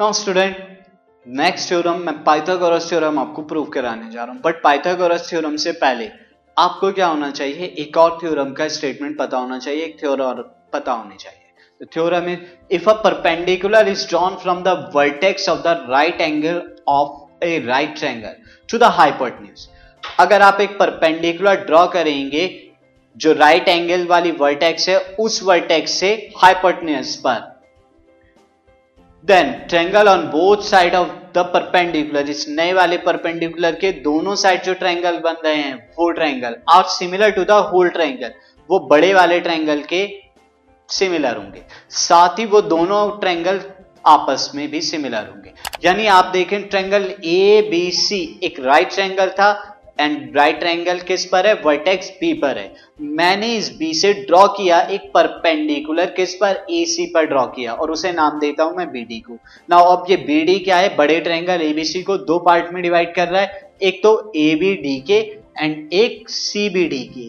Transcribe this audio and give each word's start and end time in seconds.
Now 0.00 0.12
student 0.12 0.56
next 1.26 1.68
theorem 1.68 1.98
मैं 2.06 2.14
Pythagoras 2.24 2.88
theorem 2.90 3.18
आपको 3.18 3.42
prove 3.50 3.64
कराने 3.74 4.10
जा 4.10 4.24
रहा 4.24 4.32
हूँ 4.32 4.40
बट 4.44 4.62
पाइथागोरस 4.62 5.28
थ्योरम 5.28 5.56
से 5.64 5.72
पहले 5.82 6.08
आपको 6.56 6.90
क्या 6.92 7.06
होना 7.06 7.30
चाहिए 7.30 7.66
एक 7.78 7.96
और 7.96 8.18
थ्योरम 8.22 8.52
का 8.52 8.66
स्टेटमेंट 8.68 9.16
पता 9.18 9.38
होना 9.38 9.58
चाहिए, 9.58 9.84
एक 9.84 10.00
थ्योरम 10.00 10.42
पता 10.72 10.92
होनी 10.92 11.16
चाहिए 11.20 11.40
The 11.80 11.86
theorem 11.86 12.28
is, 12.28 12.38
if 12.70 12.86
a 12.86 12.96
perpendicular 13.04 13.84
is 13.92 14.04
drawn 14.06 14.36
from 14.38 14.64
the 14.64 14.74
vertex 14.96 15.48
of 15.54 15.62
the 15.62 15.76
right 15.88 16.20
angle 16.20 16.60
of 16.88 17.14
a 17.42 17.54
right 17.68 17.96
triangle 17.96 18.36
to 18.68 18.78
the. 18.78 18.90
अगर 20.20 20.42
आप 20.42 20.60
एक 20.60 20.78
परपेंडिकुलर 20.78 21.64
ड्रॉ 21.66 21.86
करेंगे, 21.86 22.44
जो 23.16 23.32
राइट 23.32 23.68
एंगल 23.68 24.06
वाली 24.06 24.30
वर्टेक्स 24.40 24.88
है, 24.88 24.98
उस 24.98 25.42
वर्टेक्स 25.42 25.98
से 26.00 26.14
हाइपोटनियस 26.36 27.16
पर 27.16 27.52
then 29.24 29.52
triangle 29.68 30.08
on 30.08 30.22
both 30.28 30.62
side 30.62 30.94
of 30.94 31.08
the 31.34 31.44
perpendicular 31.52 32.30
इस 32.30 32.44
नए 32.48 32.72
वाले 32.72 32.96
परपेंडिकुलर 32.98 33.74
के 33.74 33.92
दोनों 34.02 34.34
साइड 34.34 34.62
जो 34.62 34.74
ट्रायंगल 34.74 35.16
बन 35.18 35.36
रहे 35.44 35.54
हैं, 35.54 35.74
वो 35.98 36.10
ट्रायंगल 36.10 36.56
और 36.68 36.82
similar 36.88 37.30
to 37.30 37.44
the 37.44 37.50
whole 37.70 37.88
triangle 37.88 38.32
वो 38.70 38.78
बड़े 38.90 39.12
वाले 39.14 39.40
ट्रायंगल 39.40 39.80
के 39.82 40.06
सिमिलर 40.88 41.36
होंगे। 41.36 41.62
साथ 41.90 42.38
ही 42.38 42.44
वो 42.46 42.60
दोनों 42.64 43.00
ट्रायंगल 43.20 43.60
आपस 44.06 44.50
में 44.54 44.68
भी 44.70 44.80
सिमिलर 44.82 45.26
होंगे। 45.26 45.52
यानी 45.84 46.06
आप 46.06 46.24
देखें 46.32 46.68
ट्रायंगल 46.68 47.10
ए 47.24 47.68
बी 47.70 47.90
सी 47.92 48.20
एक 48.42 48.60
राइट 48.60 48.92
ट्रायंगल 48.94 49.30
था 49.30 49.52
एंड 49.98 50.36
राइट 50.36 50.58
ट्रायंगल 50.60 50.98
किस 51.00 51.24
पर 51.24 51.46
है? 51.46 51.54
वर्टेक्स 51.54 52.08
बी 52.20 52.32
पर 52.34 52.58
है। 52.58 52.72
मैंने 53.00 53.54
इस 53.56 53.70
बी 53.76 53.92
से 53.94 54.12
ड्रॉ 54.12 54.46
किया 54.48 54.80
एक 54.80 55.10
परपेंडिकुलर 55.14 56.10
किस 56.10 56.34
पर? 56.34 56.64
ए 56.70 56.84
सी 56.84 57.06
पर 57.06 57.26
ड्रॉ 57.26 57.44
किया। 57.46 57.72
और 57.72 57.90
उसे 57.90 58.12
नाम 58.12 58.38
देता 58.40 58.64
हूँ 58.64 58.76
मैं 58.76 58.90
बी 58.92 59.04
डी 59.04 59.20
को। 59.20 59.38
ना 59.70 59.76
अब 59.76 60.06
ये 60.10 60.16
बी 60.16 60.40
डी 60.44 60.58
क्या 60.58 60.76
है? 60.76 60.96
बड़े 60.96 61.20
ट्रायंगल 61.20 61.62
एबीसी 61.62 62.02
को 62.02 62.16
दो 62.16 62.38
पार्ट 62.38 62.72
में 62.72 62.82
डिवाइड 62.82 63.14
कर 63.14 63.28
रहा 63.28 63.42
है। 63.42 63.70
एक 63.82 64.02
तो 64.02 64.32
ए 64.36 64.54
बी 64.54 64.74
डी 64.74 64.98
के 65.00 65.20
एंड 65.58 65.92
एक 65.92 66.28
सी 66.28 66.68
बी 66.68 66.86
डी 66.88 67.04
के। 67.08 67.28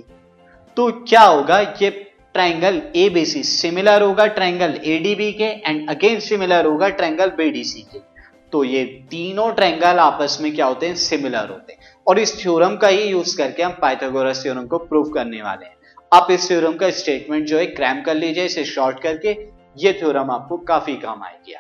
तो 0.78 0.92
क्या 1.04 1.22
होगा? 1.22 1.60
ये 1.82 1.90
ट्रायंगल 2.34 2.82
एबीसी 2.96 3.44
सिमिलर 3.44 4.02
होगा 4.02 4.26
ट्रायंगल 4.28 4.80
एडीबी 4.86 5.32
के 5.34 5.44
एंड 5.44 5.90
अगेन 5.90 6.20
सिमिलर 6.20 6.66
होगा 6.66 6.90
ट्रायंगल 6.90 7.30
बीडीसी 7.30 7.82
के। 7.82 8.00
तो 8.52 8.64
ये 8.64 8.84
तीनों 9.12 9.52
ट्रायंगल 9.54 10.00
आपस 10.00 10.38
में 10.42 10.54
क्या 10.56 10.66
होते 10.66 10.86
हैं? 10.86 10.96
सिमिलर 10.96 11.50
होते 11.50 11.74
हैं। 11.74 11.85
और 12.08 12.20
इस 12.20 12.44
थ्योरम 12.44 12.76
का 12.76 12.88
ही 12.88 13.04
यूज़ 13.04 13.38
करके 13.38 13.64
हम 13.64 13.72
पाइथागोरस 13.82 14.44
थ्योरम 14.44 14.66
को 14.68 14.78
प्रूव 14.78 15.10
करने 15.10 15.42
वाले 15.42 15.66
हैं। 15.66 15.76
आप 16.14 16.28
इस 16.32 16.48
थ्योरम 16.48 16.74
का 16.74 16.90
स्टेटमेंट 16.90 17.46
जो 17.46 17.58
है, 17.58 17.66
क्रैम 17.66 18.02
कर 18.02 18.16
लीजिए, 18.16 18.46
इसे 18.46 18.66
शॉर्ट 18.66 19.00
करके, 19.00 19.38
ये 19.78 19.94
थ्योरम 19.94 20.32
आपको 20.32 20.58
काफ़ी 20.58 20.96
काम 20.96 21.24
आएगी। 21.24 21.56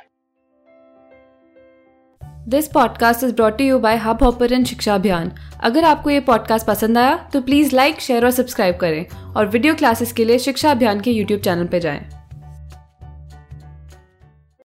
This 2.47 2.67
podcast 2.67 3.23
is 3.23 3.33
brought 3.33 3.61
you 3.61 3.79
by 3.79 3.95
Hubhopper 4.23 4.63
Shiksha 4.63 4.95
Abhiyan 4.95 5.31
अगर 5.63 5.83
आपको 5.83 6.09
ये 6.09 6.19
पॉडकास्ट 6.19 6.67
पसंद 6.67 6.97
आया 6.97 7.29
तो 7.33 7.41
प्लीज़ 7.41 7.75
लाइक 7.75 7.99
शेयर 7.99 8.25
और 8.25 8.31
सब्सक्राइब 8.31 8.77
करें। 8.77 9.05
और 9.33 9.45
वीडियो 9.45 9.75
क्लासेस 9.75 10.11
के 10.11 10.25
लिए 10.25 10.39
शिक्षा 10.39 10.71
अभियान 10.71 11.01
के 11.01 11.11
यूट्यूब 11.11 11.41
चैनल 11.41 11.65
पर 11.65 11.79
जाएँ। 11.79 12.09